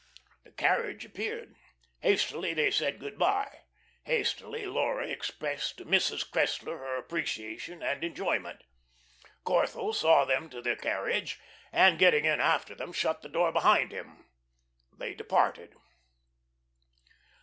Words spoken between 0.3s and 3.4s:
The carriage appeared. Hastily they said good